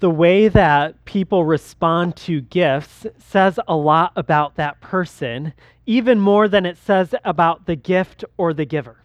[0.00, 5.52] the way that people respond to gifts says a lot about that person,
[5.86, 9.02] even more than it says about the gift or the giver.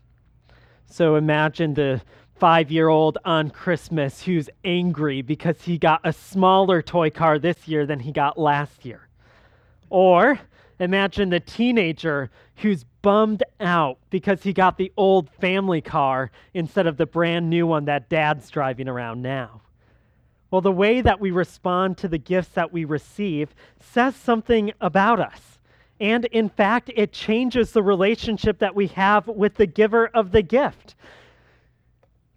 [0.85, 2.01] So imagine the
[2.35, 7.67] five year old on Christmas who's angry because he got a smaller toy car this
[7.67, 9.07] year than he got last year.
[9.89, 10.39] Or
[10.79, 16.97] imagine the teenager who's bummed out because he got the old family car instead of
[16.97, 19.62] the brand new one that dad's driving around now.
[20.53, 25.19] Well, the way that we respond to the gifts that we receive says something about
[25.19, 25.57] us.
[25.99, 30.43] And in fact, it changes the relationship that we have with the giver of the
[30.43, 30.93] gift.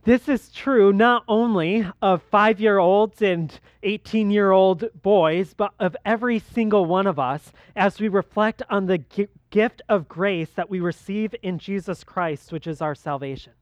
[0.05, 5.75] This is true not only of five year olds and 18 year old boys, but
[5.79, 10.71] of every single one of us as we reflect on the gift of grace that
[10.71, 13.53] we receive in Jesus Christ, which is our salvation.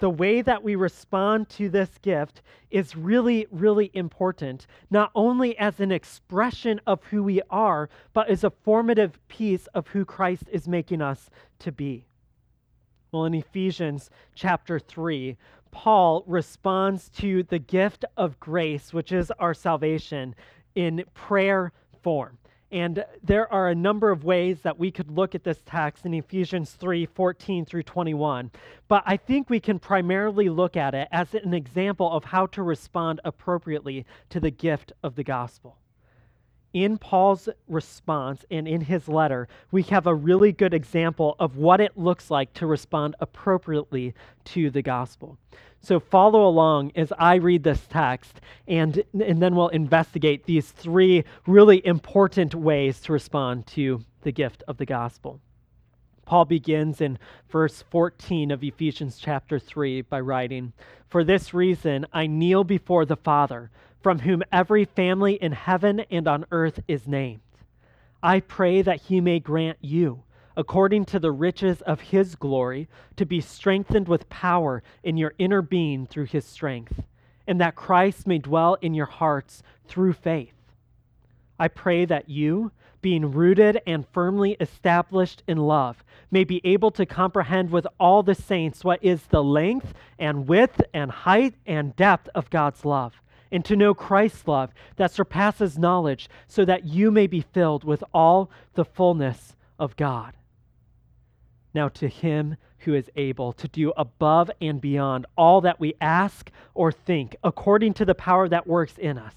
[0.00, 5.78] The way that we respond to this gift is really, really important, not only as
[5.78, 10.66] an expression of who we are, but as a formative piece of who Christ is
[10.66, 12.06] making us to be.
[13.12, 15.36] Well, in Ephesians chapter 3,
[15.70, 20.34] Paul responds to the gift of grace, which is our salvation,
[20.74, 22.38] in prayer form.
[22.72, 26.14] And there are a number of ways that we could look at this text in
[26.14, 28.50] Ephesians 3 14 through 21.
[28.86, 32.62] But I think we can primarily look at it as an example of how to
[32.62, 35.79] respond appropriately to the gift of the gospel
[36.72, 41.80] in Paul's response and in his letter, we have a really good example of what
[41.80, 45.36] it looks like to respond appropriately to the gospel.
[45.82, 51.24] So follow along as I read this text, and, and then we'll investigate these three
[51.46, 55.40] really important ways to respond to the gift of the gospel.
[56.26, 57.18] Paul begins in
[57.48, 60.72] verse 14 of Ephesians chapter 3 by writing,
[61.08, 63.70] For this reason I kneel before the Father
[64.02, 67.40] from whom every family in heaven and on earth is named.
[68.22, 70.22] I pray that he may grant you,
[70.56, 75.62] according to the riches of his glory, to be strengthened with power in your inner
[75.62, 77.02] being through his strength,
[77.46, 80.54] and that Christ may dwell in your hearts through faith.
[81.58, 82.72] I pray that you,
[83.02, 88.34] being rooted and firmly established in love, may be able to comprehend with all the
[88.34, 93.20] saints what is the length and width and height and depth of God's love
[93.52, 98.04] and to know Christ's love that surpasses knowledge, so that you may be filled with
[98.12, 100.34] all the fullness of God.
[101.74, 106.50] Now, to him who is able to do above and beyond all that we ask
[106.74, 109.34] or think, according to the power that works in us,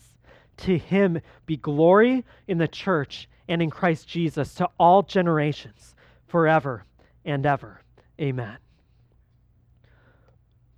[0.58, 5.96] to him be glory in the church and in Christ Jesus to all generations,
[6.28, 6.86] forever
[7.26, 7.82] and ever.
[8.20, 8.63] Amen.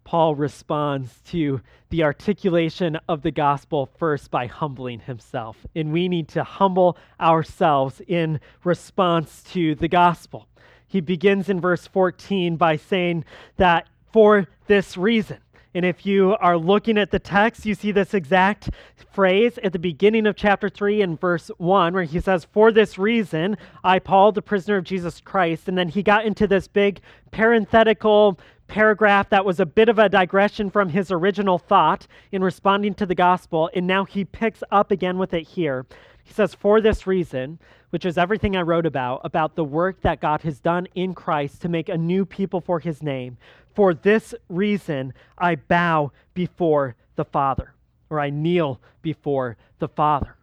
[0.05, 5.57] Paul responds to the articulation of the gospel first by humbling himself.
[5.75, 10.47] And we need to humble ourselves in response to the gospel.
[10.87, 13.25] He begins in verse 14 by saying
[13.57, 15.39] that for this reason,
[15.75, 18.69] and if you are looking at the text, you see this exact
[19.11, 22.97] phrase at the beginning of chapter 3 and verse 1, where he says, For this
[22.97, 25.67] reason, I, Paul, the prisoner of Jesus Christ.
[25.67, 27.01] And then he got into this big
[27.31, 32.93] parenthetical paragraph that was a bit of a digression from his original thought in responding
[32.95, 35.85] to the gospel, and now he picks up again with it here.
[36.23, 37.59] He says, For this reason,
[37.91, 41.61] which is everything I wrote about, about the work that God has done in Christ
[41.61, 43.37] to make a new people for his name,
[43.73, 47.73] for this reason I bow before the Father,
[48.09, 50.35] or I kneel before the Father.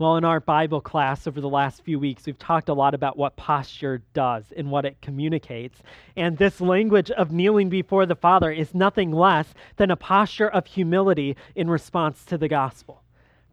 [0.00, 3.16] Well, in our Bible class over the last few weeks, we've talked a lot about
[3.16, 5.82] what posture does and what it communicates.
[6.14, 10.66] And this language of kneeling before the Father is nothing less than a posture of
[10.66, 13.02] humility in response to the gospel.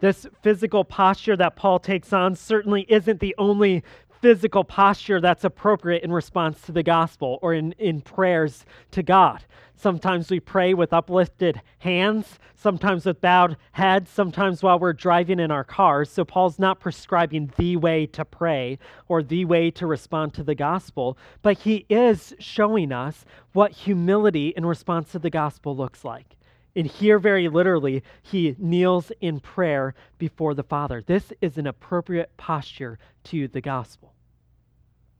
[0.02, 3.84] This physical posture that Paul takes on certainly isn't the only
[4.22, 9.44] physical posture that's appropriate in response to the gospel or in, in prayers to God.
[9.76, 15.52] Sometimes we pray with uplifted hands, sometimes with bowed heads, sometimes while we're driving in
[15.52, 16.10] our cars.
[16.10, 20.56] So, Paul's not prescribing the way to pray or the way to respond to the
[20.56, 26.36] gospel, but he is showing us what humility in response to the gospel looks like.
[26.76, 31.02] And here, very literally, he kneels in prayer before the Father.
[31.02, 34.14] This is an appropriate posture to the gospel.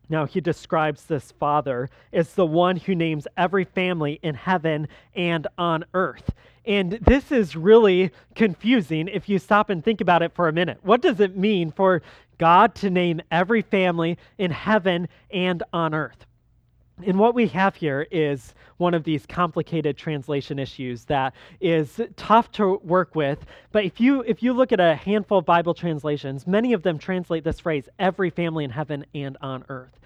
[0.10, 5.48] Now, he describes this Father as the one who names every family in heaven and
[5.58, 6.32] on earth.
[6.66, 10.80] And this is really confusing if you stop and think about it for a minute.
[10.84, 12.02] What does it mean for
[12.38, 16.26] God to name every family in heaven and on earth?
[17.04, 22.52] And what we have here is one of these complicated translation issues that is tough
[22.54, 23.46] to work with.
[23.72, 26.98] But if you if you look at a handful of Bible translations, many of them
[26.98, 30.00] translate this phrase every family in heaven and on earth.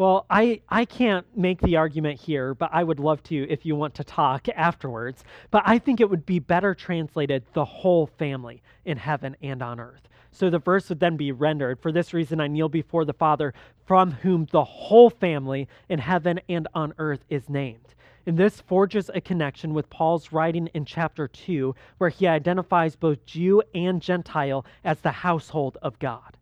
[0.00, 3.76] Well, I, I can't make the argument here, but I would love to if you
[3.76, 5.24] want to talk afterwards.
[5.50, 9.78] But I think it would be better translated the whole family in heaven and on
[9.78, 10.08] earth.
[10.32, 13.52] So the verse would then be rendered For this reason I kneel before the Father,
[13.84, 17.94] from whom the whole family in heaven and on earth is named.
[18.24, 23.26] And this forges a connection with Paul's writing in chapter 2, where he identifies both
[23.26, 26.38] Jew and Gentile as the household of God.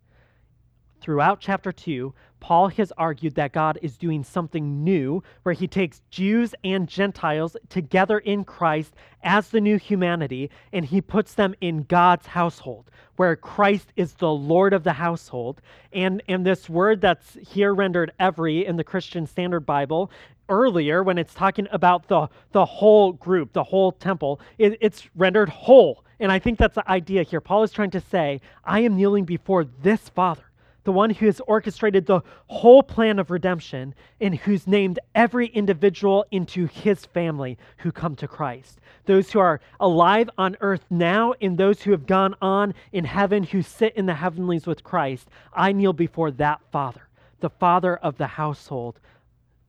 [1.01, 6.03] Throughout chapter 2, Paul has argued that God is doing something new where he takes
[6.11, 11.85] Jews and Gentiles together in Christ as the new humanity and he puts them in
[11.85, 15.61] God's household where Christ is the Lord of the household.
[15.93, 20.11] And, and this word that's here rendered every in the Christian Standard Bible
[20.49, 25.49] earlier when it's talking about the, the whole group, the whole temple, it, it's rendered
[25.49, 26.05] whole.
[26.21, 27.41] And I think that's the idea here.
[27.41, 30.48] Paul is trying to say, I am kneeling before this Father
[30.89, 36.25] the one who has orchestrated the whole plan of redemption and who's named every individual
[36.31, 38.81] into his family who come to Christ.
[39.05, 43.43] Those who are alive on earth now and those who have gone on in heaven
[43.43, 45.29] who sit in the heavenlies with Christ.
[45.53, 47.07] I kneel before that Father,
[47.41, 48.99] the Father of the household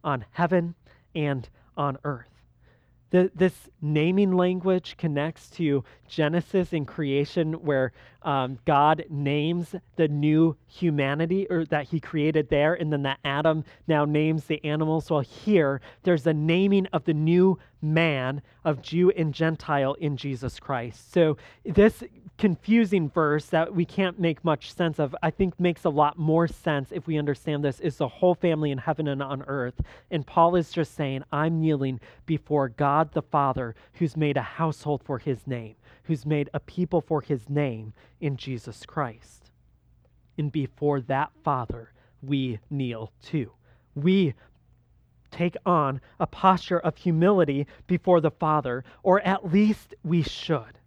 [0.02, 0.74] on heaven
[1.14, 2.28] and on earth.
[3.10, 10.56] The, this naming language connects to Genesis and creation, where um, God names the new
[10.68, 15.10] humanity or that He created there, and then that Adam now names the animals.
[15.10, 20.60] Well, here there's a naming of the new man of Jew and Gentile in Jesus
[20.60, 21.12] Christ.
[21.14, 22.04] So this
[22.38, 26.48] confusing verse that we can't make much sense of, I think makes a lot more
[26.48, 29.76] sense if we understand this is the whole family in heaven and on earth.
[30.10, 35.04] And Paul is just saying, I'm kneeling before God the Father who's made a household
[35.04, 35.76] for his name,
[36.10, 39.52] who's made a people for his name in Jesus Christ.
[40.40, 43.52] And before that Father, we kneel too.
[43.94, 44.34] We
[45.30, 50.80] take on a posture of humility before the Father, or at least we should.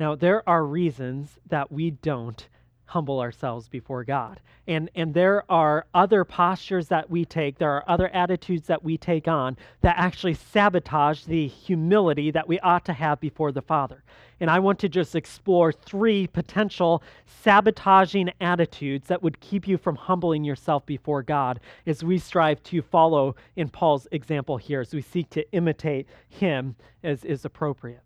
[0.00, 2.48] Now, there are reasons that we don't
[2.88, 4.40] humble ourselves before God.
[4.66, 8.96] And, and there are other postures that we take, there are other attitudes that we
[8.96, 14.02] take on that actually sabotage the humility that we ought to have before the Father.
[14.40, 17.02] And I want to just explore three potential
[17.42, 22.80] sabotaging attitudes that would keep you from humbling yourself before God as we strive to
[22.80, 26.74] follow in Paul's example here, as we seek to imitate him
[27.04, 28.00] as is appropriate.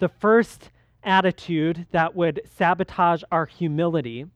[0.00, 0.70] The first
[1.08, 4.26] attitude that would sabotage our humility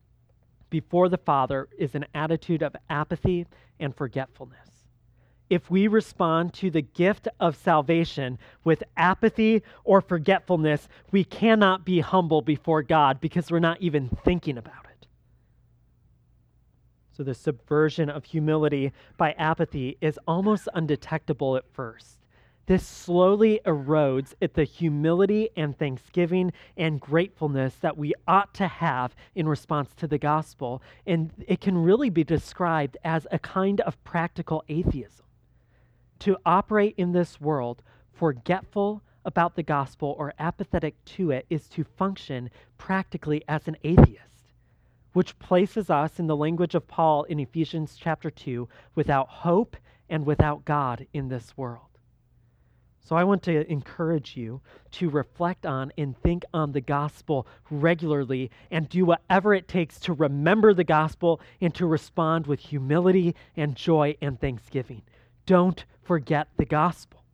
[0.71, 3.47] before the Father is an attitude of apathy
[3.79, 4.59] and forgetfulness.
[5.51, 12.01] If we respond to the gift of salvation with apathy or forgetfulness, we cannot be
[12.01, 15.07] humble before God because we're not even thinking about it.
[17.15, 22.22] So, the subversion of humility by apathy is almost undetectable at first.
[22.67, 29.17] This slowly erodes at the humility and thanksgiving and gratefulness that we ought to have
[29.35, 30.81] in response to the gospel.
[31.07, 35.27] And it can really be described as a kind of practical atheism.
[36.21, 37.83] To operate in this world
[38.13, 42.49] forgetful about the gospel or apathetic to it is to function
[42.79, 44.53] practically as an atheist,
[45.13, 49.77] which places us, in the language of Paul in Ephesians chapter 2, without hope
[50.09, 51.92] and without God in this world.
[53.05, 54.61] So I want to encourage you
[54.93, 60.13] to reflect on and think on the gospel regularly and do whatever it takes to
[60.13, 65.03] remember the gospel and to respond with humility and joy and thanksgiving.
[65.47, 67.25] Don't forget the gospel.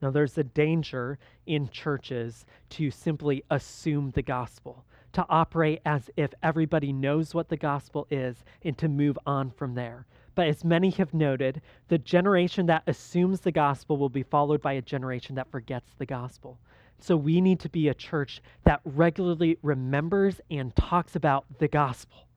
[0.00, 6.32] Now, there's a danger in churches to simply assume the gospel, to operate as if
[6.42, 10.06] everybody knows what the gospel is, and to move on from there.
[10.34, 14.72] But as many have noted, the generation that assumes the gospel will be followed by
[14.72, 16.58] a generation that forgets the gospel.
[16.98, 22.28] So we need to be a church that regularly remembers and talks about the gospel.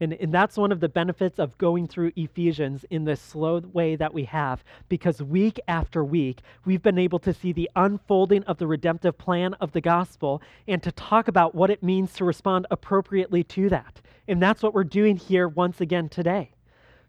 [0.00, 3.96] And, and that's one of the benefits of going through Ephesians in the slow way
[3.96, 8.58] that we have, because week after week, we've been able to see the unfolding of
[8.58, 12.66] the redemptive plan of the gospel and to talk about what it means to respond
[12.70, 14.00] appropriately to that.
[14.28, 16.50] And that's what we're doing here once again today.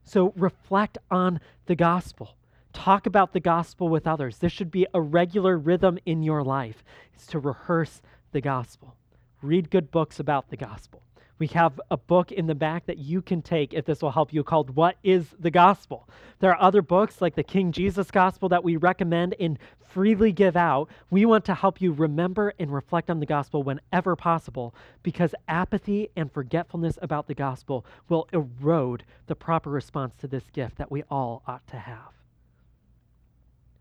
[0.08, 2.36] So reflect on the gospel.
[2.72, 4.38] Talk about the gospel with others.
[4.38, 6.84] This should be a regular rhythm in your life.
[7.14, 8.96] It's to rehearse the gospel.
[9.42, 11.02] Read good books about the gospel.
[11.40, 14.34] We have a book in the back that you can take if this will help
[14.34, 16.10] you called What is the Gospel?
[16.40, 20.56] There are other books like the King Jesus Gospel that we recommend and freely give
[20.56, 20.89] out.
[21.10, 26.10] We want to help you remember and reflect on the gospel whenever possible because apathy
[26.15, 31.03] and forgetfulness about the gospel will erode the proper response to this gift that we
[31.10, 32.13] all ought to have.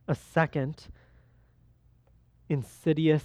[0.08, 0.86] A second
[2.48, 3.24] insidious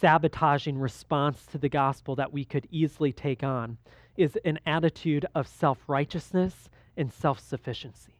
[0.00, 3.78] sabotaging response to the gospel that we could easily take on
[4.16, 8.14] is an attitude of self righteousness and self sufficiency.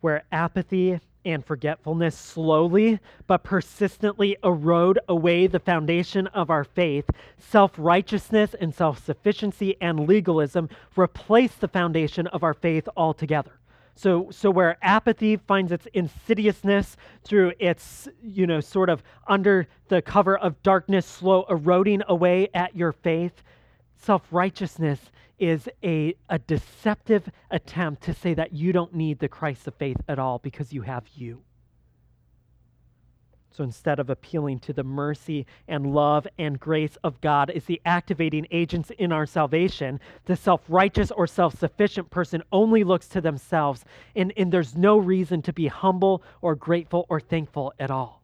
[0.00, 7.04] Where apathy and forgetfulness slowly but persistently erode away the foundation of our faith,
[7.38, 13.58] self righteousness and self sufficiency and legalism replace the foundation of our faith altogether.
[13.96, 20.02] So, so where apathy finds its insidiousness through its, you know, sort of under the
[20.02, 23.42] cover of darkness, slow eroding away at your faith,
[23.96, 25.00] self righteousness
[25.38, 29.98] is a, a deceptive attempt to say that you don't need the Christ of faith
[30.08, 31.42] at all because you have you.
[33.56, 37.80] So instead of appealing to the mercy and love and grace of God as the
[37.86, 43.22] activating agents in our salvation, the self righteous or self sufficient person only looks to
[43.22, 43.84] themselves,
[44.14, 48.22] and, and there's no reason to be humble or grateful or thankful at all.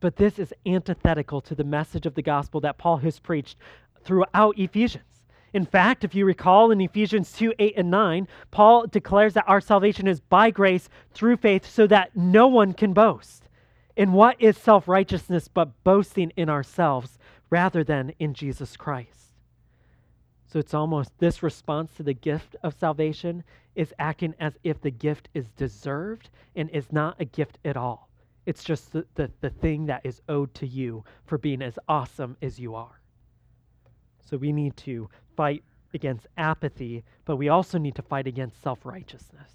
[0.00, 3.56] But this is antithetical to the message of the gospel that Paul has preached
[4.04, 5.04] throughout Ephesians.
[5.52, 9.60] In fact, if you recall in Ephesians 2 8 and 9, Paul declares that our
[9.60, 13.48] salvation is by grace through faith so that no one can boast.
[13.96, 17.18] And what is self righteousness but boasting in ourselves
[17.50, 19.34] rather than in Jesus Christ?
[20.46, 23.44] So it's almost this response to the gift of salvation
[23.74, 28.08] is acting as if the gift is deserved and is not a gift at all.
[28.44, 32.36] It's just the, the, the thing that is owed to you for being as awesome
[32.42, 33.01] as you are.
[34.32, 35.62] So we need to fight
[35.92, 39.50] against apathy, but we also need to fight against self righteousness.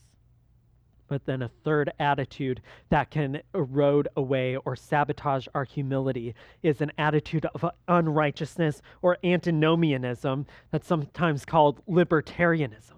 [1.07, 6.91] But then a third attitude that can erode away or sabotage our humility is an
[6.95, 12.96] attitude of unrighteousness or antinomianism that's sometimes called libertarianism.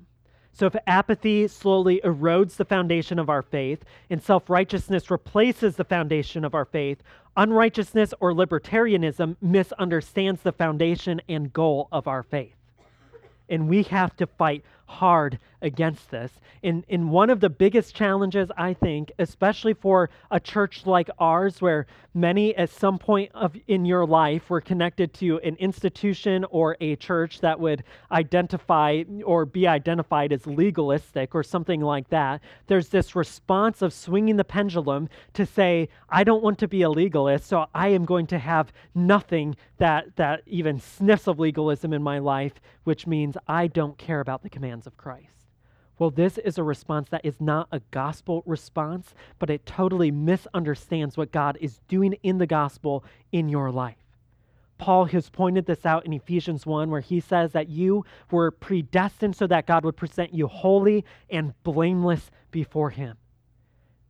[0.60, 5.86] So, if apathy slowly erodes the foundation of our faith and self righteousness replaces the
[5.86, 7.02] foundation of our faith,
[7.38, 12.58] unrighteousness or libertarianism misunderstands the foundation and goal of our faith.
[13.48, 16.32] And we have to fight hard against this.
[16.64, 21.62] In, and one of the biggest challenges, I think, especially for a church like ours,
[21.62, 26.76] where many at some point of in your life were connected to an institution or
[26.82, 32.90] a church that would identify or be identified as legalistic or something like that, there's
[32.90, 37.48] this response of swinging the pendulum to say, I don't want to be a legalist,
[37.48, 42.20] so I am going to have nothing that, that even sniffs of legalism in my
[42.20, 42.54] life,
[42.84, 45.48] which means I don't care about the commands of Christ.
[45.98, 51.18] Well, this is a response that is not a gospel response, but it totally misunderstands
[51.18, 53.98] what God is doing in the gospel in your life.
[54.78, 59.36] Paul has pointed this out in Ephesians 1, where he says that you were predestined
[59.36, 63.18] so that God would present you holy and blameless before him.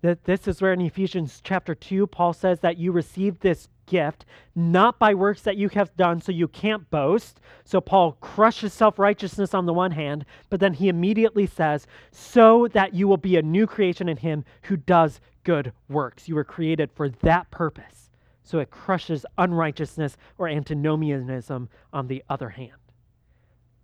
[0.02, 4.26] That this is where in Ephesians chapter 2, Paul says that you received this gift,
[4.56, 7.42] not by works that you have done, so you can't boast.
[7.66, 12.68] So Paul crushes self righteousness on the one hand, but then he immediately says, so
[12.70, 16.30] that you will be a new creation in him who does good works.
[16.30, 18.10] You were created for that purpose.
[18.44, 22.72] So it crushes unrighteousness or antinomianism on the other hand.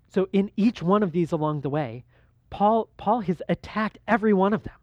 [0.08, 2.06] So in each one of these along the way,
[2.50, 4.74] Paul, Paul has attacked every one of them.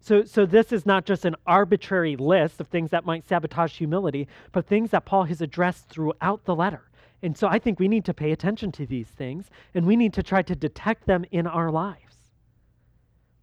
[0.00, 4.28] So, so this is not just an arbitrary list of things that might sabotage humility,
[4.52, 6.88] but things that Paul has addressed throughout the letter.
[7.22, 10.14] And so I think we need to pay attention to these things and we need
[10.14, 12.16] to try to detect them in our lives.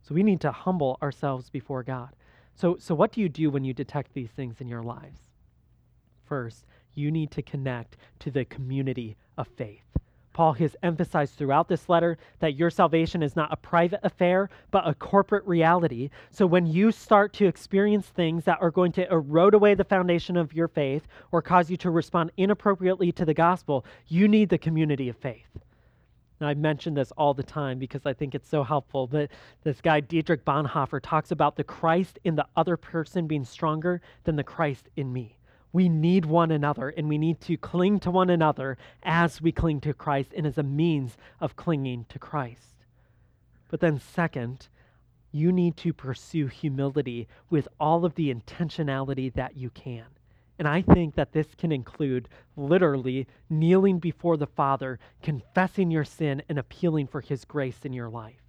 [0.01, 2.09] So we need to humble ourselves before God.
[2.53, 5.19] So, so what do you do when you detect these things in your lives?
[6.23, 9.84] First, you need to connect to the community of faith.
[10.35, 14.85] Paul has emphasized throughout this letter that your salvation is not a private affair, but
[14.85, 16.09] a corporate reality.
[16.29, 20.35] So when you start to experience things that are going to erode away the foundation
[20.35, 24.57] of your faith or cause you to respond inappropriately to the gospel, you need the
[24.57, 25.47] community of faith.
[26.41, 29.07] Now, I mention this all the time because I think it's so helpful.
[29.07, 29.31] But
[29.63, 34.35] this guy, Dietrich Bonhoeffer, talks about the Christ in the other person being stronger than
[34.35, 35.37] the Christ in me.
[35.75, 39.81] We need one another and we need to cling to one another as we cling
[39.81, 42.75] to Christ and as a means of clinging to Christ.
[43.69, 44.69] But then, second,
[45.33, 50.05] you need to pursue humility with all of the intentionality that you can.
[50.57, 56.41] And I think that this can include literally kneeling before the Father, confessing your sin,
[56.47, 58.44] and appealing for His grace in your life.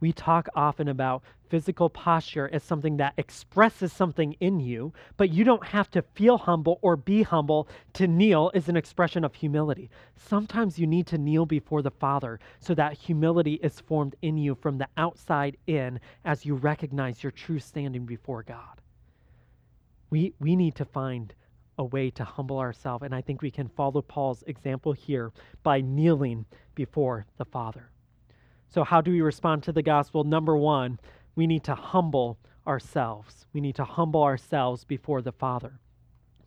[0.00, 5.44] We talk often about physical posture as something that expresses something in you, but you
[5.44, 9.90] don't have to feel humble or be humble to kneel is an expression of humility.
[10.16, 14.54] Sometimes you need to kneel before the Father so that humility is formed in you
[14.54, 18.80] from the outside in as you recognize your true standing before God.
[20.10, 21.34] We, we need to find
[21.76, 25.80] a way to humble ourselves, and I think we can follow Paul's example here by
[25.80, 27.90] kneeling before the Father.
[28.68, 30.24] So, how do we respond to the gospel?
[30.24, 30.98] Number one,
[31.34, 33.46] we need to humble ourselves.
[33.52, 35.80] We need to humble ourselves before the Father.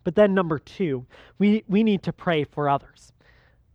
[0.04, 1.06] But then, number two,
[1.38, 3.12] we, we need to pray for others.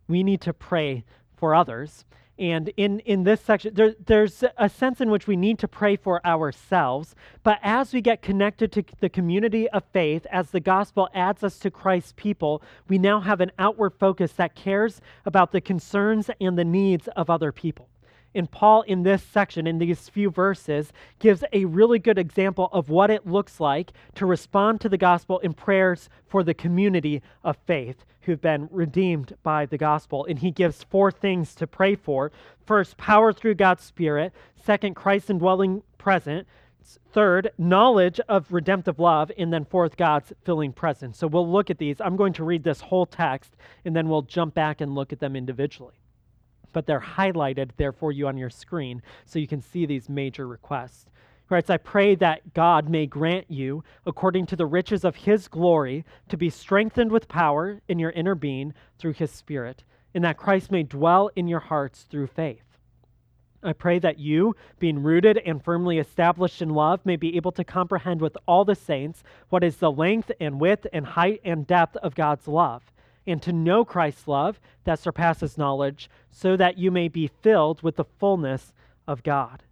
[0.08, 1.04] We need to pray
[1.36, 2.04] for others.
[2.38, 5.96] And in, in this section, there, there's a sense in which we need to pray
[5.96, 7.16] for ourselves.
[7.42, 11.58] But as we get connected to the community of faith, as the gospel adds us
[11.58, 16.56] to Christ's people, we now have an outward focus that cares about the concerns and
[16.56, 17.88] the needs of other people.
[18.38, 22.88] And Paul, in this section, in these few verses, gives a really good example of
[22.88, 27.56] what it looks like to respond to the gospel in prayers for the community of
[27.66, 30.24] faith who've been redeemed by the gospel.
[30.24, 32.30] And he gives four things to pray for
[32.64, 36.46] first, power through God's Spirit, second, Christ indwelling present.
[37.10, 39.32] Third, knowledge of redemptive love.
[39.36, 41.18] And then fourth, God's filling presence.
[41.18, 42.00] So we'll look at these.
[42.00, 45.18] I'm going to read this whole text and then we'll jump back and look at
[45.18, 45.98] them individually
[46.72, 50.46] but they're highlighted there for you on your screen so you can see these major
[50.46, 51.06] requests.
[51.48, 55.48] He writes, I pray that God may grant you, according to the riches of his
[55.48, 59.84] glory, to be strengthened with power in your inner being through his Spirit,
[60.14, 62.64] and that Christ may dwell in your hearts through faith.
[63.62, 67.64] I pray that you, being rooted and firmly established in love, may be able to
[67.64, 71.96] comprehend with all the saints what is the length and width and height and depth
[71.96, 72.82] of God's love
[73.28, 77.96] and to know Christ's love that surpasses knowledge, so that you may be filled with
[77.96, 78.72] the fullness
[79.06, 79.62] of God.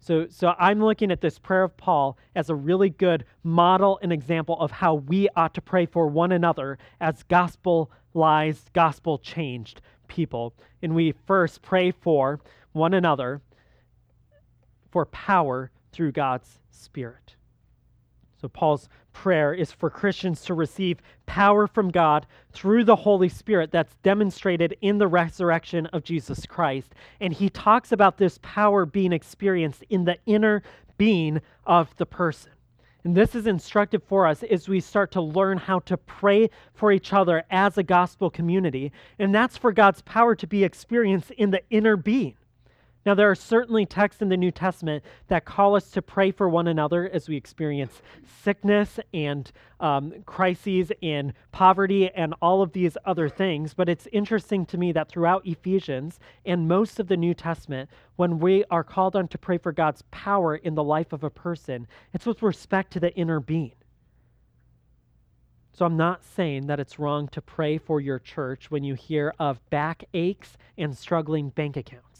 [0.00, 4.12] So, so I'm looking at this prayer of Paul as a really good model and
[4.12, 10.54] example of how we ought to pray for one another as gospelized, gospel changed people.
[10.82, 12.40] And we first pray for
[12.72, 13.40] one another
[14.90, 17.36] for power through God's Spirit.
[18.40, 23.70] So, Paul's prayer is for Christians to receive power from God through the Holy Spirit
[23.70, 26.94] that's demonstrated in the resurrection of Jesus Christ.
[27.20, 30.62] And he talks about this power being experienced in the inner
[30.98, 32.50] being of the person.
[33.04, 36.90] And this is instructive for us as we start to learn how to pray for
[36.90, 38.92] each other as a gospel community.
[39.18, 42.34] And that's for God's power to be experienced in the inner being.
[43.06, 46.48] Now, there are certainly texts in the New Testament that call us to pray for
[46.48, 48.00] one another as we experience
[48.42, 53.74] sickness and um, crises and poverty and all of these other things.
[53.74, 58.38] But it's interesting to me that throughout Ephesians and most of the New Testament, when
[58.38, 61.86] we are called on to pray for God's power in the life of a person,
[62.14, 63.74] it's with respect to the inner being.
[65.74, 69.34] So I'm not saying that it's wrong to pray for your church when you hear
[69.38, 72.13] of backaches and struggling bank accounts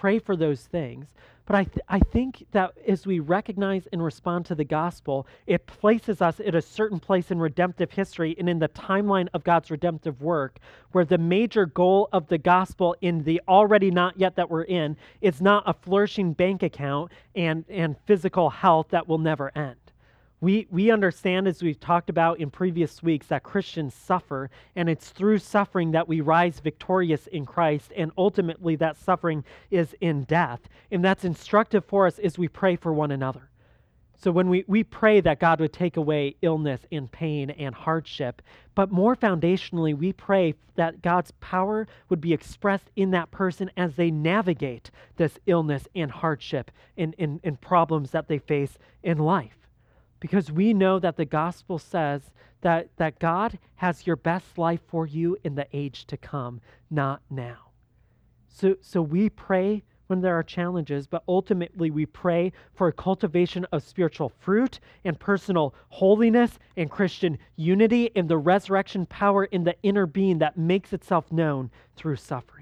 [0.00, 1.06] pray for those things.
[1.44, 5.66] But I, th- I think that as we recognize and respond to the gospel, it
[5.66, 9.70] places us at a certain place in redemptive history and in the timeline of God's
[9.70, 10.58] redemptive work,
[10.92, 14.96] where the major goal of the gospel in the already not yet that we're in
[15.20, 19.81] is not a flourishing bank account and, and physical health that will never end.
[20.42, 25.10] We, we understand, as we've talked about in previous weeks, that Christians suffer, and it's
[25.10, 30.68] through suffering that we rise victorious in Christ, and ultimately that suffering is in death.
[30.90, 33.50] And that's instructive for us as we pray for one another.
[34.16, 38.42] So when we, we pray that God would take away illness and pain and hardship,
[38.74, 43.94] but more foundationally, we pray that God's power would be expressed in that person as
[43.94, 49.61] they navigate this illness and hardship and, and, and problems that they face in life
[50.22, 52.30] because we know that the gospel says
[52.60, 57.22] that, that God has your best life for you in the age to come, not
[57.28, 57.72] now.
[58.46, 63.66] So, so we pray when there are challenges, but ultimately we pray for a cultivation
[63.72, 69.74] of spiritual fruit and personal holiness and Christian unity and the resurrection power in the
[69.82, 72.61] inner being that makes itself known through suffering.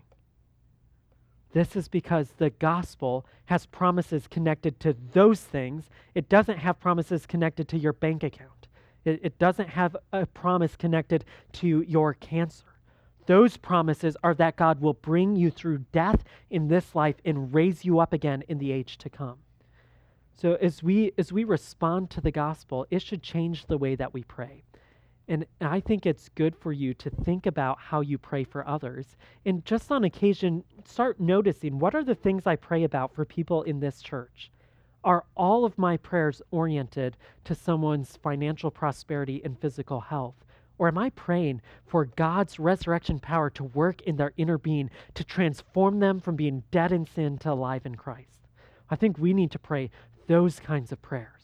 [1.53, 5.91] This is because the gospel has promises connected to those things.
[6.15, 8.69] It doesn't have promises connected to your bank account,
[9.05, 12.67] it, it, doesn't have a promise connected to your cancer.
[13.27, 17.85] Those promises are that God will bring you through death in this life and raise
[17.85, 19.39] you up again in the age to come.
[20.37, 24.15] So as we as we respond to the gospel, it should change the way that
[24.15, 24.65] we pray.
[25.31, 29.17] And I think it's good for you to think about how you pray for others.
[29.47, 33.63] And just on occasion, start noticing what are the things I pray about for people
[33.63, 34.51] in this church?
[35.05, 40.35] Are all of my prayers oriented to someone's financial prosperity and physical health?
[40.79, 45.23] Or am I praying for God's resurrection power to work in their inner being to
[45.23, 48.49] transform them from being dead in sin to alive in Christ?
[48.91, 49.93] I think we need to pray
[50.27, 51.40] those kinds of prayers.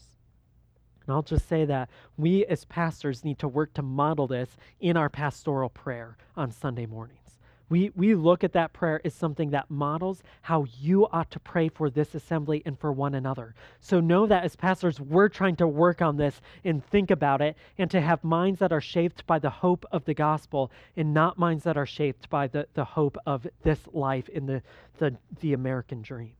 [1.06, 4.96] And I'll just say that we as pastors need to work to model this in
[4.96, 7.20] our pastoral prayer on Sunday mornings.
[7.68, 11.68] We, we look at that prayer as something that models how you ought to pray
[11.68, 13.56] for this assembly and for one another.
[13.80, 17.56] So know that as pastors, we're trying to work on this and think about it
[17.76, 21.38] and to have minds that are shaped by the hope of the gospel and not
[21.38, 24.62] minds that are shaped by the, the hope of this life in the,
[24.98, 26.34] the, the American dream.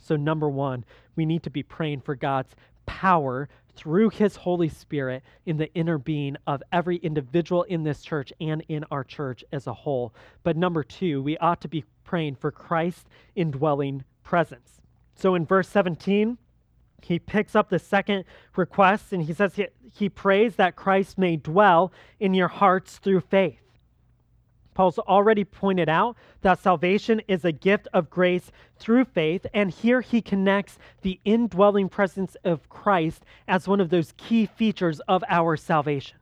[0.00, 0.84] So, number one,
[1.16, 2.54] we need to be praying for God's
[2.88, 8.32] power through his Holy Spirit in the inner being of every individual in this church
[8.40, 10.12] and in our church as a whole.
[10.42, 13.04] But number two, we ought to be praying for Christ's
[13.36, 14.80] indwelling presence.
[15.14, 16.38] So in verse 17,
[17.02, 18.24] he picks up the second
[18.56, 23.20] request and he says he, he prays that Christ may dwell in your hearts through
[23.20, 23.60] faith.
[24.78, 30.02] Paul's already pointed out that salvation is a gift of grace through faith, and here
[30.02, 35.56] he connects the indwelling presence of Christ as one of those key features of our
[35.56, 36.18] salvation.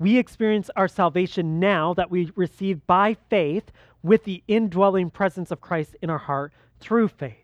[0.00, 3.70] We experience our salvation now that we receive by faith
[4.02, 7.43] with the indwelling presence of Christ in our heart through faith.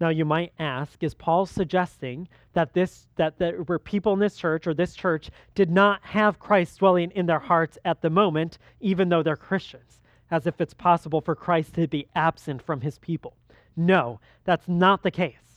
[0.00, 4.36] Now you might ask, is Paul suggesting that this that there were people in this
[4.36, 8.58] church or this church did not have Christ dwelling in their hearts at the moment,
[8.80, 12.98] even though they're Christians, as if it's possible for Christ to be absent from his
[12.98, 13.34] people?
[13.76, 15.47] No, that's not the case.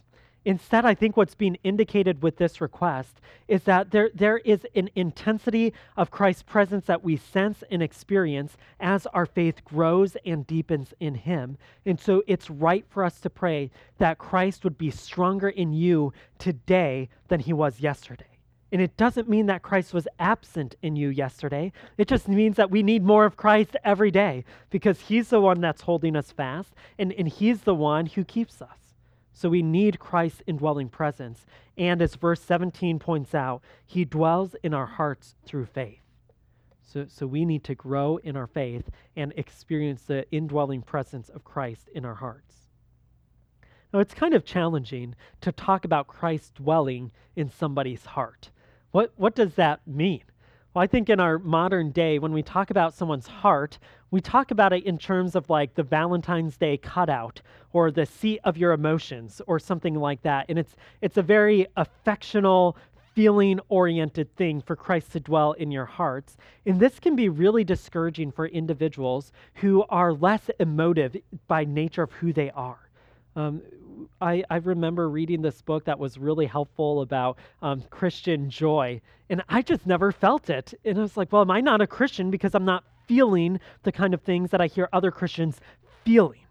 [0.44, 4.90] Instead, I think what's being indicated with this request is that there, there is an
[4.96, 10.96] intensity of Christ's presence that we sense and experience as our faith grows and deepens
[11.00, 11.58] in Him.
[11.86, 16.12] And so it's right for us to pray that Christ would be stronger in you
[16.40, 18.26] today than He was yesterday.
[18.72, 21.72] And it doesn't mean that Christ was absent in you yesterday.
[21.98, 25.62] It just means that we need more of Christ every day because He's the one
[25.62, 28.81] that's holding us fast and, and He's the one who keeps us.
[29.34, 31.46] So we need Christ's indwelling presence.
[31.78, 36.02] And as verse 17 points out, he dwells in our hearts through faith.
[36.82, 41.46] So, so we need to grow in our faith and experience the indwelling presence of
[41.46, 42.56] Christ in our hearts.
[43.94, 48.50] Now, it's kind of challenging to talk about Christ dwelling in somebody's heart.
[48.92, 50.24] What, what does that mean?
[50.74, 53.80] Well, I think in our modern day, when we talk about someone's heart,
[54.12, 57.42] we talk about it in terms of like the Valentine's Day cutout
[57.74, 60.46] or the seat of your emotions or something like that.
[60.50, 62.78] And it's it's a very affectional,
[63.16, 66.38] feeling oriented thing for Christ to dwell in your hearts.
[66.66, 71.16] And this can be really discouraging for individuals who are less emotive
[71.48, 72.80] by nature of who they are.
[73.36, 73.62] Um,
[74.20, 79.44] I, I remember reading this book that was really helpful about um, Christian joy, and
[79.48, 80.74] I just never felt it.
[80.84, 83.92] And I was like, well, am I not a Christian because I'm not feeling the
[83.92, 85.60] kind of things that I hear other Christians
[86.06, 86.46] feeling?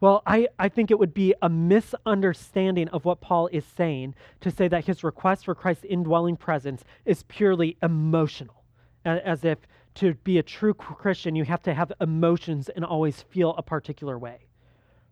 [0.00, 4.50] Well, I, I think it would be a misunderstanding of what Paul is saying to
[4.50, 8.64] say that his request for Christ's indwelling presence is purely emotional,
[9.04, 9.58] as if
[9.96, 14.18] to be a true Christian, you have to have emotions and always feel a particular
[14.18, 14.46] way.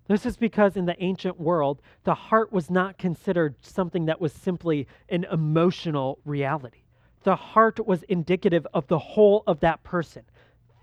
[0.07, 4.33] This is because in the ancient world, the heart was not considered something that was
[4.33, 6.85] simply an emotional reality.
[7.24, 10.22] The heart was indicative of the whole of that person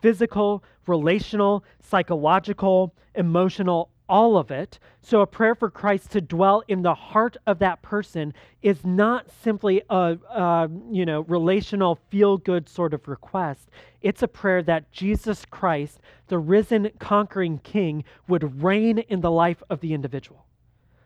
[0.05, 4.77] physical, relational, psychological, emotional, all of it.
[5.01, 9.31] So, a prayer for Christ to dwell in the heart of that person is not
[9.31, 13.71] simply a, a you know relational feel good sort of request.
[14.03, 19.63] It's a prayer that Jesus Christ, the risen conquering King, would reign in the life
[19.71, 20.45] of the individual.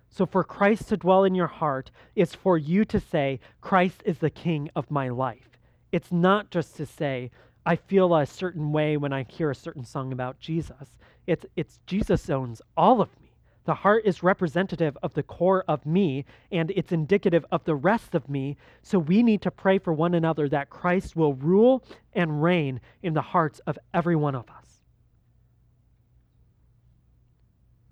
[0.10, 4.18] So, for Christ to dwell in your heart is for you to say, Christ is
[4.18, 5.48] the King of my life.
[5.94, 7.32] It's not just to say,
[7.66, 10.98] I feel a certain way when I hear a certain song about Jesus.
[11.28, 13.30] It's, it's Jesus owns all of me.
[13.66, 18.16] The heart is representative of the core of me, and it's indicative of the rest
[18.16, 18.58] of me.
[18.82, 23.14] So we need to pray for one another that Christ will rule and reign in
[23.14, 24.82] the hearts of every one of us.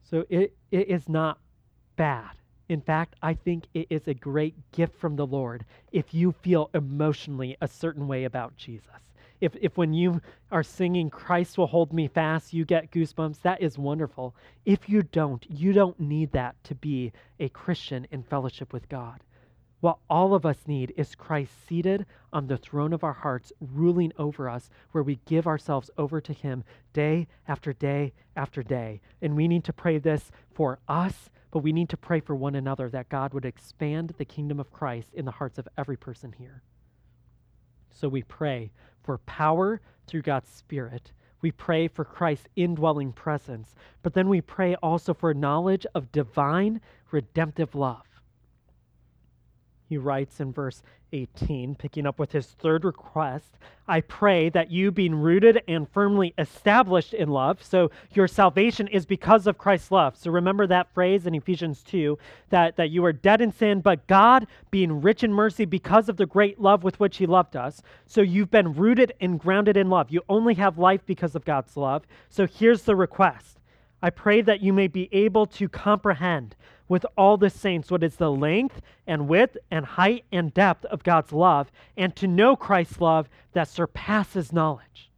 [0.10, 1.38] So it, it is not
[1.96, 2.32] bad.
[2.70, 6.70] In fact, I think it is a great gift from the Lord if you feel
[6.74, 9.08] emotionally a certain way about Jesus
[9.40, 10.22] if, if when you
[10.52, 14.36] are singing Christ will hold me fast, you get goosebumps, that is wonderful.
[14.66, 19.22] If you don't, you don't need that to be a Christian in fellowship with God.
[19.80, 24.12] What all of us need is Christ seated on the throne of our hearts, ruling
[24.18, 29.02] over us, where we give ourselves over to Him day after day after day.
[29.22, 32.56] And we need to pray this for us, but we need to pray for one
[32.56, 36.34] another that God would expand the kingdom of Christ in the hearts of every person
[36.36, 36.64] here.
[37.92, 38.72] So we pray
[39.08, 41.14] for power through God's Spirit.
[41.40, 46.82] We pray for Christ's indwelling presence, but then we pray also for knowledge of divine
[47.10, 48.17] redemptive love.
[49.88, 53.58] He writes in verse 18, picking up with his third request
[53.90, 59.06] I pray that you, being rooted and firmly established in love, so your salvation is
[59.06, 60.18] because of Christ's love.
[60.18, 62.18] So remember that phrase in Ephesians 2
[62.50, 66.18] that, that you are dead in sin, but God, being rich in mercy because of
[66.18, 67.82] the great love with which he loved us.
[68.06, 70.12] So you've been rooted and grounded in love.
[70.12, 72.06] You only have life because of God's love.
[72.30, 73.57] So here's the request
[74.02, 76.56] I pray that you may be able to comprehend
[76.88, 81.04] with all the saints what is the length and width and height and depth of
[81.04, 85.12] God's love, and to know Christ's love that surpasses knowledge.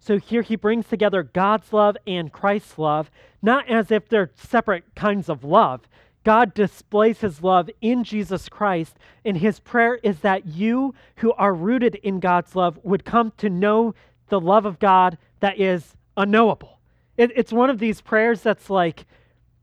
[0.00, 3.10] So here he brings together God's love and Christ's love,
[3.42, 5.88] not as if they're separate kinds of love.
[6.24, 11.54] God displays his love in Jesus Christ, and his prayer is that you who are
[11.54, 13.94] rooted in God's love would come to know
[14.28, 16.80] the love of God that is unknowable.
[17.16, 19.06] It, it's one of these prayers that's like,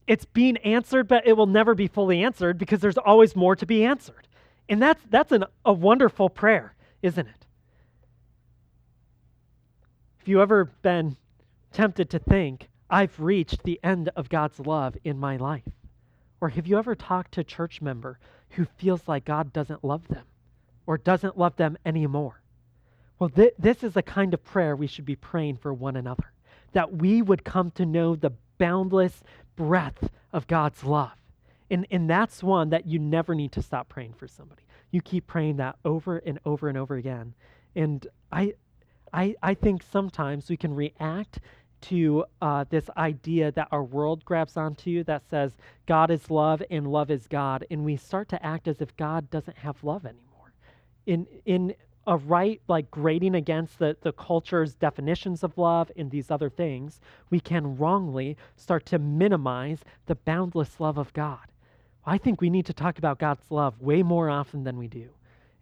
[0.08, 3.66] it's being answered, but it will never be fully answered because there's always more to
[3.66, 4.28] be answered.
[4.70, 7.46] And that's, that's an, a wonderful prayer, isn't it?
[10.18, 11.18] Have you ever been
[11.74, 15.64] tempted to think, I've reached the end of God's love in my life?
[16.40, 18.20] Or have you ever talked to a church member
[18.52, 20.26] who feels like God doesn't love them
[20.86, 22.42] or doesn't love them anymore?
[23.18, 26.31] Well, th- this is the kind of prayer we should be praying for one another
[26.74, 29.22] that we would come to know the boundless
[29.56, 31.12] breadth of God's love.
[31.70, 34.64] And, and that's one that you never need to stop praying for somebody.
[34.92, 37.34] You keep praying that over and over and over again.
[37.76, 38.54] And I,
[39.14, 41.40] I, I think sometimes we can react
[41.82, 45.54] to uh, this idea that our world grabs onto that says
[45.88, 49.30] God is love and love is God, and we start to act as if God
[49.30, 50.54] doesn't have love anymore.
[51.06, 51.74] In in
[52.08, 57.00] a right like grading against the, the culture's definitions of love and these other things,
[57.30, 61.40] we can wrongly start to minimize the boundless love of God.
[62.06, 65.10] I think we need to talk about God's love way more often than we do.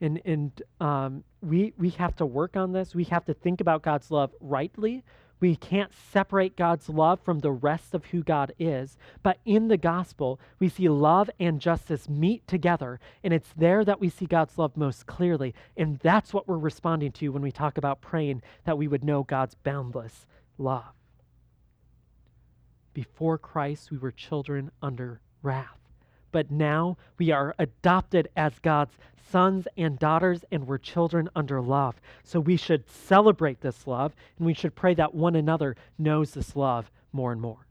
[0.02, 2.95] And, and um, we, we have to work on this.
[2.95, 5.04] We have to think about God's love rightly
[5.39, 8.97] we can't separate God's love from the rest of who God is.
[9.23, 13.99] But in the gospel, we see love and justice meet together, and it's there that
[13.99, 15.54] we see God's love most clearly.
[15.78, 19.23] And that's what we're responding to when we talk about praying that we would know
[19.23, 20.25] God's boundless
[20.58, 20.93] love.
[22.93, 25.88] Before Christ, we were children under wrath.
[26.31, 28.97] But now we are adopted as God's
[29.31, 31.99] sons and daughters, and we're children under love.
[32.23, 36.55] So we should celebrate this love, and we should pray that one another knows this
[36.55, 37.65] love more and more.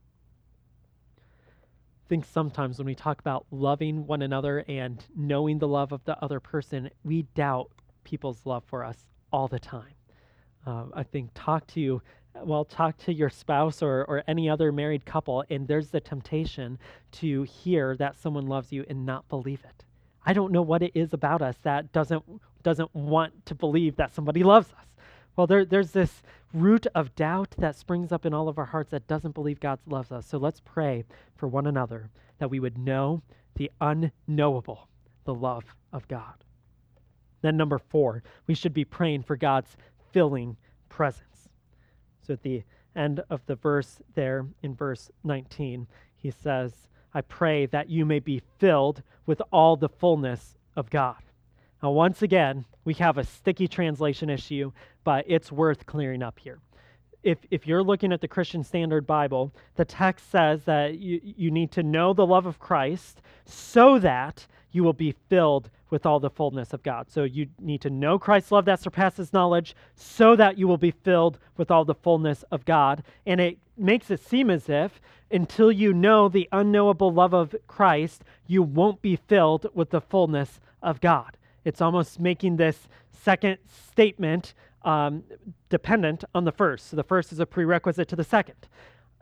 [1.17, 6.03] I think sometimes when we talk about loving one another and knowing the love of
[6.05, 7.69] the other person, we doubt
[8.03, 8.97] people's love for us
[9.31, 9.93] all the time.
[10.65, 12.01] Uh, I think talk to
[12.43, 16.77] well, talk to your spouse or, or any other married couple, and there's the temptation
[17.13, 19.85] to hear that someone loves you and not believe it.
[20.25, 22.23] I don't know what it is about us that doesn't
[22.61, 24.85] doesn't want to believe that somebody loves us.
[25.35, 26.21] Well, there, there's this
[26.53, 29.79] root of doubt that springs up in all of our hearts that doesn't believe God
[29.87, 30.27] loves us.
[30.27, 31.05] So let's pray
[31.37, 33.21] for one another that we would know
[33.55, 34.89] the unknowable,
[35.23, 36.43] the love of God.
[37.41, 39.77] Then, number four, we should be praying for God's
[40.11, 40.57] filling
[40.89, 41.28] presence.
[42.29, 42.61] So at the
[42.95, 46.71] end of the verse there in verse 19, he says,
[47.11, 51.17] I pray that you may be filled with all the fullness of God.
[51.81, 54.71] Now, once again, we have a sticky translation issue,
[55.03, 56.59] but it's worth clearing up here.
[57.23, 61.49] If, if you're looking at the Christian Standard Bible, the text says that you, you
[61.49, 66.19] need to know the love of Christ so that you will be filled with all
[66.19, 67.09] the fullness of God.
[67.09, 70.91] So you need to know Christ's love that surpasses knowledge so that you will be
[70.91, 73.03] filled with all the fullness of God.
[73.25, 75.01] And it makes it seem as if
[75.31, 80.59] until you know the unknowable love of Christ, you won't be filled with the fullness
[80.81, 81.37] of God.
[81.65, 84.53] It's almost making this second statement
[84.83, 85.23] um,
[85.69, 86.87] dependent on the first.
[86.87, 88.67] So the first is a prerequisite to the second.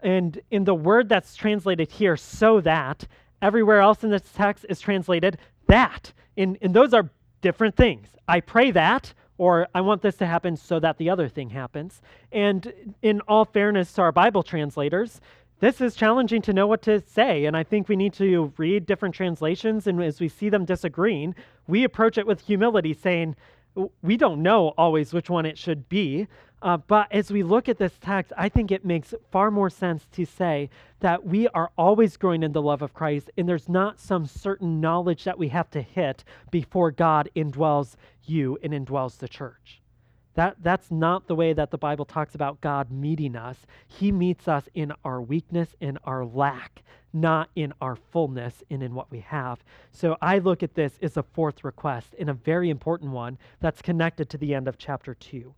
[0.04, 3.08] And in the word that's translated here, so that,
[3.41, 6.13] everywhere else in this text is translated that.
[6.38, 7.10] And, and those are
[7.41, 8.10] different things.
[8.28, 12.02] I pray that, or I want this to happen so that the other thing happens.
[12.32, 15.21] And in all fairness to our Bible translators,
[15.60, 17.45] this is challenging to know what to say.
[17.45, 19.88] And I think we need to read different translations.
[19.88, 21.36] And as we see them disagreeing,
[21.67, 23.36] we approach it with humility, saying,
[24.02, 26.28] we don't know always which one it should be.
[26.62, 30.08] Uh, but as we look at this text, I think it makes far more sense
[30.13, 30.70] to say
[31.02, 34.82] that we are always growing in the love of Christ, and there's not some certain
[34.82, 39.82] knowledge that we have to hit before God indwells you and indwells the church.
[40.34, 43.58] That, that's not the way that the Bible talks about God meeting us.
[43.88, 48.93] He meets us in our weakness, in our lack, not in our fullness and in
[48.93, 49.63] what we have.
[49.91, 53.82] So I look at this as a fourth request and a very important one that's
[53.82, 55.54] connected to the end of chapter 2.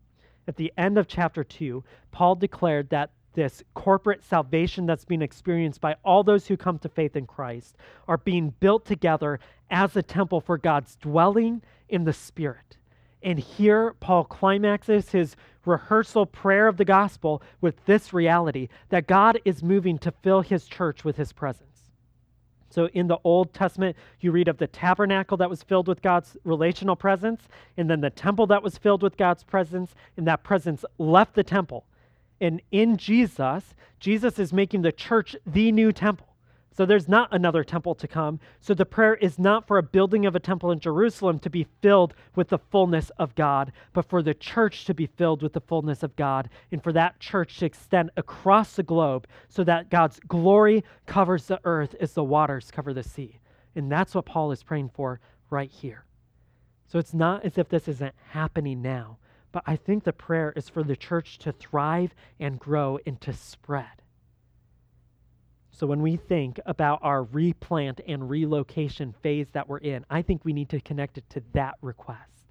[0.49, 5.79] At the end of chapter 2, Paul declared that this corporate salvation that's being experienced
[5.79, 10.01] by all those who come to faith in Christ are being built together as a
[10.01, 12.77] temple for God's dwelling in the Spirit.
[13.21, 15.35] And here, Paul climaxes his
[15.65, 20.65] rehearsal prayer of the gospel with this reality that God is moving to fill his
[20.65, 21.68] church with his presence.
[22.69, 26.37] So, in the Old Testament, you read of the tabernacle that was filled with God's
[26.43, 30.85] relational presence, and then the temple that was filled with God's presence, and that presence
[30.97, 31.85] left the temple.
[32.39, 36.28] And in Jesus, Jesus is making the church the new temple.
[36.79, 38.39] So there's not another temple to come.
[38.61, 41.67] So the prayer is not for a building of a temple in Jerusalem to be
[41.81, 45.59] filled with the fullness of God, but for the church to be filled with the
[45.59, 50.21] fullness of God, and for that church to extend across the globe so that God's
[50.21, 53.41] glory covers the earth as the waters cover the sea.
[53.75, 56.05] And that's what Paul is praying for right here.
[56.87, 59.17] So it's not as if this isn't happening now,
[59.51, 63.33] but I think the prayer is for the church to thrive and grow and to
[63.33, 64.01] spread.
[65.79, 70.43] So when we think about our replant and relocation phase that we're in, I think
[70.43, 72.49] we need to connect it to that request.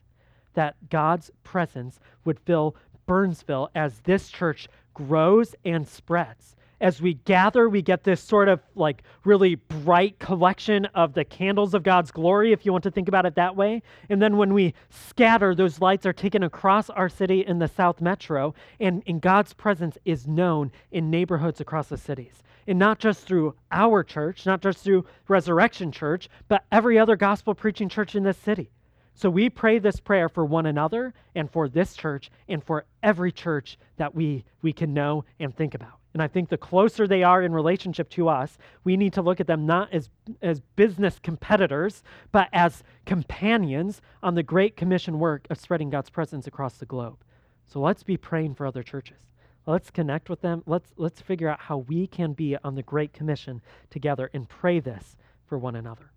[0.54, 7.68] That God's presence would fill Burnsville as this church grows and spreads as we gather,
[7.68, 12.52] we get this sort of like really bright collection of the candles of God's glory,
[12.52, 13.82] if you want to think about it that way.
[14.08, 18.00] And then when we scatter, those lights are taken across our city in the South
[18.00, 22.42] Metro, and, and God's presence is known in neighborhoods across the cities.
[22.66, 27.54] And not just through our church, not just through Resurrection Church, but every other gospel
[27.54, 28.70] preaching church in this city.
[29.14, 33.32] So we pray this prayer for one another and for this church and for every
[33.32, 35.97] church that we, we can know and think about.
[36.14, 39.40] And I think the closer they are in relationship to us, we need to look
[39.40, 40.08] at them not as,
[40.40, 46.46] as business competitors, but as companions on the great commission work of spreading God's presence
[46.46, 47.18] across the globe.
[47.66, 49.18] So let's be praying for other churches.
[49.66, 50.62] Let's connect with them.
[50.66, 54.80] Let's, let's figure out how we can be on the Great Commission together and pray
[54.80, 56.10] this for one another.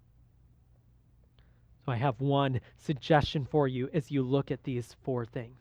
[1.85, 5.57] So I have one suggestion for you as you look at these four things.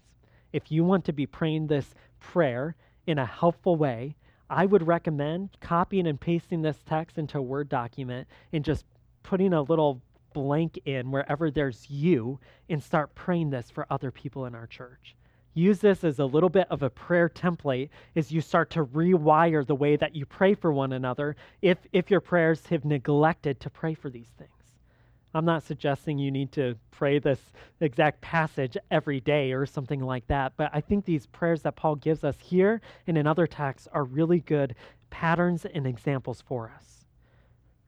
[0.52, 4.14] If you want to be praying this prayer in a helpful way,
[4.50, 8.84] I would recommend copying and pasting this text into a Word document and just
[9.22, 14.46] putting a little blank in wherever there's you and start praying this for other people
[14.46, 15.14] in our church.
[15.54, 19.64] Use this as a little bit of a prayer template as you start to rewire
[19.64, 23.70] the way that you pray for one another if, if your prayers have neglected to
[23.70, 24.50] pray for these things.
[25.32, 27.40] I'm not suggesting you need to pray this
[27.80, 31.96] exact passage every day or something like that, but I think these prayers that Paul
[31.96, 34.74] gives us here and in other texts are really good
[35.10, 37.04] patterns and examples for us.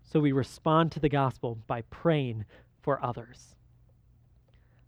[0.02, 2.44] So we respond to the gospel by praying
[2.82, 3.56] for others.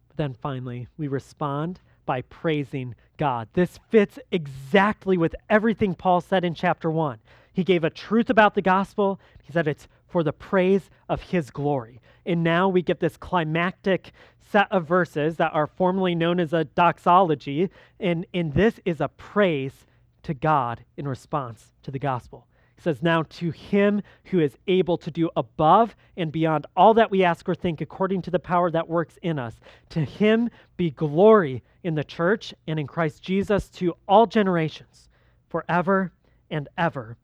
[0.08, 3.48] But then finally, we respond by praising God.
[3.54, 7.18] This fits exactly with everything Paul said in chapter 1.
[7.52, 9.18] He gave a truth about the gospel.
[9.42, 12.00] He said it's for the praise of his glory.
[12.26, 14.12] And now we get this climactic
[14.50, 17.70] set of verses that are formally known as a doxology.
[18.00, 19.86] And, and this is a praise
[20.22, 22.46] to God in response to the gospel.
[22.76, 27.10] He says, Now to him who is able to do above and beyond all that
[27.10, 29.54] we ask or think according to the power that works in us,
[29.90, 35.08] to him be glory in the church and in Christ Jesus to all generations,
[35.48, 36.12] forever
[36.50, 37.16] and ever.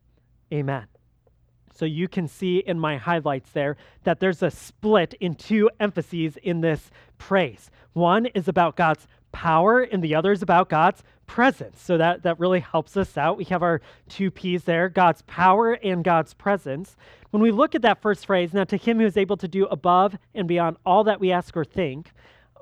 [0.52, 0.86] Amen.
[1.80, 6.36] So you can see in my highlights there that there's a split in two emphases
[6.36, 7.70] in this praise.
[7.94, 11.80] One is about God's power, and the other is about God's presence.
[11.80, 13.38] So that, that really helps us out.
[13.38, 16.98] We have our two P's there God's power and God's presence.
[17.30, 19.64] When we look at that first phrase, now to him who is able to do
[19.64, 22.12] above and beyond all that we ask or think,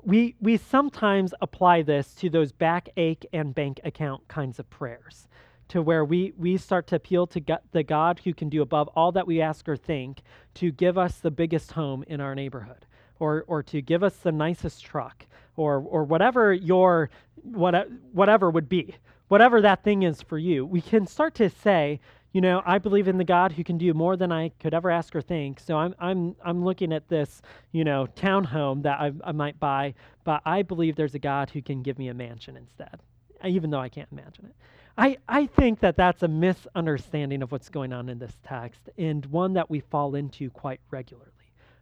[0.05, 5.27] we, we sometimes apply this to those backache and bank account kinds of prayers
[5.69, 7.43] to where we, we start to appeal to
[7.73, 10.23] the God who can do above all that we ask or think
[10.55, 12.87] to give us the biggest home in our neighborhood
[13.19, 17.11] or, or to give us the nicest truck or, or whatever your
[17.43, 18.95] what, whatever would be
[19.29, 22.01] whatever that thing is for you we can start to say
[22.33, 24.91] you know, I believe in the God who can do more than I could ever
[24.91, 25.61] ask or think.
[25.61, 27.41] So I'm I'm I'm looking at this,
[27.73, 29.95] you know, townhome that I, I might buy,
[30.25, 33.01] but I believe there's a God who can give me a mansion instead,
[33.45, 34.55] even though I can't imagine it.
[34.99, 39.25] I, I think that that's a misunderstanding of what's going on in this text and
[39.27, 41.31] one that we fall into quite regularly.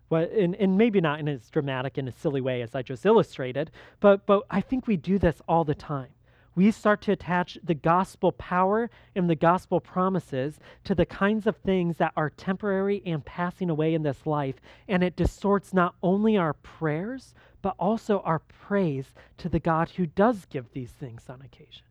[0.09, 3.05] But, and, and maybe not in as dramatic and a silly way as I just
[3.05, 6.11] illustrated, but, but I think we do this all the time
[6.57, 11.57] we start to attach the gospel power and the gospel promises to the kinds of
[11.59, 14.57] things that are temporary and passing away in this life.
[14.89, 20.07] And it distorts not only our prayers, but also our praise to the God who
[20.07, 21.86] does give these things on occasion.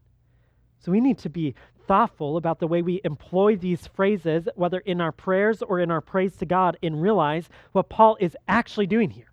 [0.79, 1.55] So we need to be
[1.87, 6.01] thoughtful about the way we employ these phrases, whether in our prayers or in our
[6.01, 9.31] praise to God, and realize what Paul is actually doing here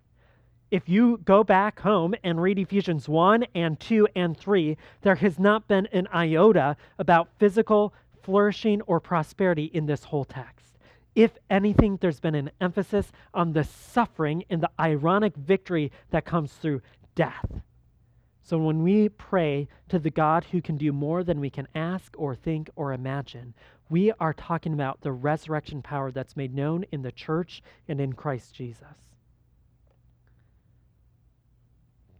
[0.73, 5.37] if you go back home and read Ephesians 1 and 2 and 3, there has
[5.37, 10.79] not been an iota about physical flourishing or prosperity in this whole text.
[11.13, 16.51] If anything, there's been an emphasis on the suffering and the ironic victory that comes
[16.53, 16.81] through
[17.13, 17.45] death.
[18.43, 22.13] So when we pray to the God who can do more than we can ask
[22.17, 23.53] or think or imagine,
[23.89, 28.13] we are talking about the resurrection power that's made known in the church and in
[28.13, 29.13] Christ Jesus.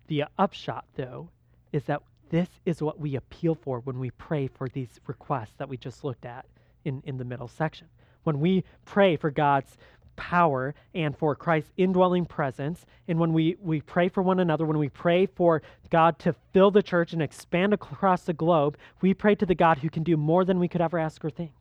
[0.08, 1.30] The upshot, though,
[1.74, 5.70] is that this is what we appeal for when we pray for these requests that
[5.70, 6.46] we just looked at
[6.86, 7.88] in, in the middle section.
[8.24, 9.78] When we pray for God's
[10.16, 14.78] power and for Christ's indwelling presence, and when we, we pray for one another, when
[14.78, 19.36] we pray for God to fill the church and expand across the globe, we pray
[19.36, 21.54] to the God who can do more than we could ever ask or think.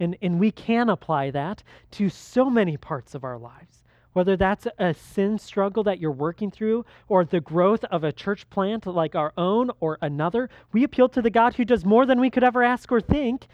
[0.00, 3.82] And, and we can apply that to so many parts of our lives
[4.12, 8.48] whether that's a sin struggle that you're working through or the growth of a church
[8.50, 12.20] plant like our own or another, we appeal to the God who does more than
[12.20, 13.46] we could ever ask or think.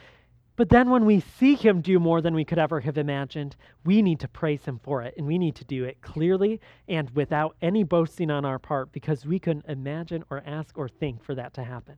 [0.58, 3.54] But then when we see him do more than we could ever have imagined,
[3.84, 5.14] we need to praise him for it.
[5.16, 9.24] And we need to do it clearly and without any boasting on our part because
[9.24, 11.94] we couldn't imagine or ask or think for that to happen.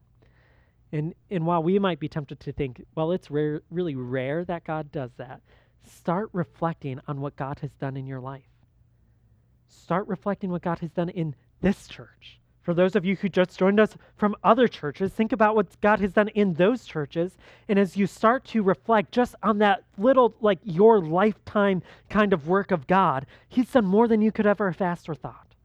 [0.91, 4.63] And, and while we might be tempted to think, well, it's rare, really rare that
[4.63, 5.41] God does that,
[5.83, 8.43] start reflecting on what God has done in your life
[9.71, 12.40] start reflecting what God has done in this church.
[12.61, 15.99] For those of you who just joined us from other churches, think about what God
[15.99, 17.35] has done in those churches.
[17.67, 22.47] And as you start to reflect just on that little, like your lifetime kind of
[22.47, 25.55] work of God, He's done more than you could ever have asked or thought.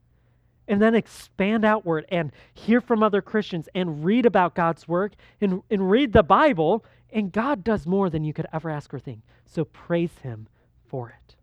[0.69, 5.63] And then expand outward and hear from other Christians and read about God's work and,
[5.71, 6.85] and read the Bible.
[7.11, 9.21] And God does more than you could ever ask or think.
[9.45, 10.49] So praise Him
[10.89, 11.36] for it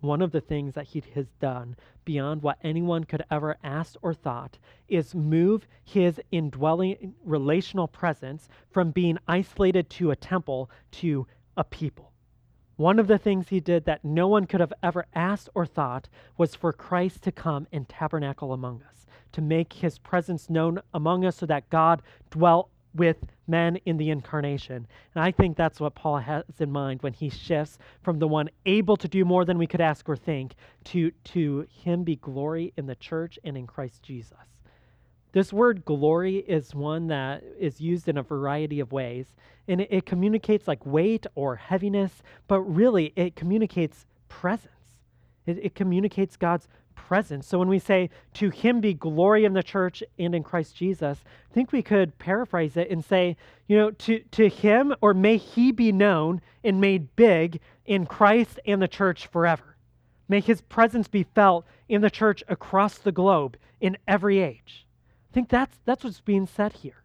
[0.00, 4.14] one of the things that he has done beyond what anyone could ever ask or
[4.14, 11.26] thought is move his indwelling relational presence from being isolated to a temple to
[11.56, 12.12] a people.
[12.76, 16.08] One of the things he did that no one could have ever asked or thought
[16.38, 21.26] was for Christ to come and tabernacle among us, to make his presence known among
[21.26, 23.16] us so that God dwelt with
[23.46, 24.86] men in the incarnation.
[25.14, 28.48] And I think that's what Paul has in mind when he shifts from the one
[28.66, 32.72] able to do more than we could ask or think to, to him be glory
[32.76, 34.38] in the church and in Christ Jesus.
[35.32, 39.36] This word glory is one that is used in a variety of ways,
[39.68, 44.72] and it, it communicates like weight or heaviness, but really it communicates presence.
[45.46, 46.66] It, it communicates God's
[47.10, 47.44] presence.
[47.48, 51.18] So when we say, To him be glory in the church and in Christ Jesus,
[51.50, 53.36] I think we could paraphrase it and say,
[53.66, 58.60] You know, to, to him, or may he be known and made big in Christ
[58.64, 59.76] and the church forever.
[60.28, 64.86] May his presence be felt in the church across the globe in every age.
[65.32, 67.02] I think that's, that's what's being said here.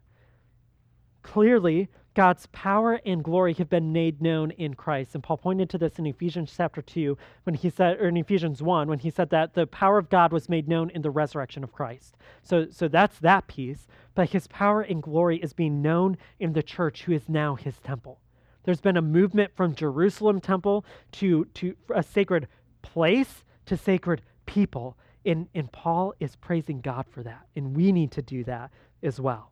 [1.24, 5.14] Clearly, God's power and glory have been made known in Christ.
[5.14, 8.62] And Paul pointed to this in Ephesians chapter 2 when he said, or in Ephesians
[8.62, 11.62] 1, when he said that the power of God was made known in the resurrection
[11.62, 12.16] of Christ.
[12.42, 13.86] So, so that's that piece.
[14.14, 17.80] But his power and glory is being known in the church, who is now his
[17.80, 18.18] temple.
[18.64, 22.48] There's been a movement from Jerusalem temple to, to a sacred
[22.80, 24.96] place to sacred people.
[25.26, 27.46] And, and Paul is praising God for that.
[27.54, 28.70] And we need to do that
[29.02, 29.50] as well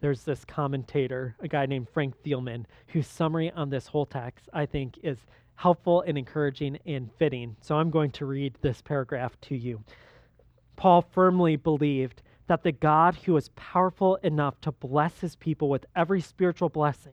[0.00, 4.66] there's this commentator, a guy named Frank Thielman, whose summary on this whole text I
[4.66, 5.18] think is
[5.54, 7.56] helpful and encouraging and fitting.
[7.60, 9.82] So I'm going to read this paragraph to you.
[10.76, 15.84] Paul firmly believed that the God who was powerful enough to bless his people with
[15.96, 17.12] every spiritual blessing,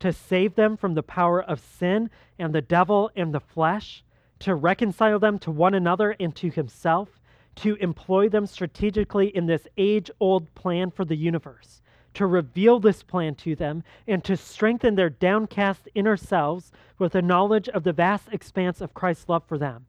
[0.00, 4.02] to save them from the power of sin and the devil and the flesh,
[4.40, 7.20] to reconcile them to one another and to himself,
[7.56, 11.82] to employ them strategically in this age old plan for the universe,
[12.14, 17.22] to reveal this plan to them, and to strengthen their downcast inner selves with a
[17.22, 19.86] knowledge of the vast expanse of Christ's love for them.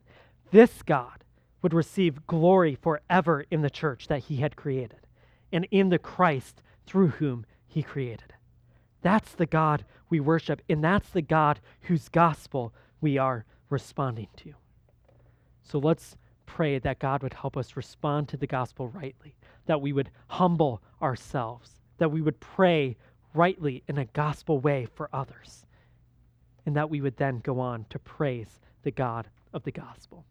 [0.52, 1.24] This God
[1.62, 5.00] would receive glory forever in the church that he had created
[5.52, 8.34] and in the Christ through whom he created.
[9.02, 14.54] That's the God we worship, and that's the God whose gospel we are responding to.
[15.64, 16.16] So let's
[16.46, 20.82] pray that God would help us respond to the gospel rightly, that we would humble
[21.02, 22.98] ourselves, that we would pray
[23.34, 25.66] rightly in a gospel way for others,
[26.66, 30.26] and that we would then go on to praise the God of the gospel.